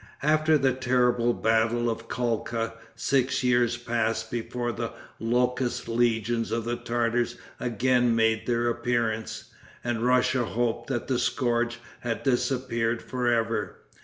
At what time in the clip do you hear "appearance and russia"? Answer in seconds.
8.67-10.43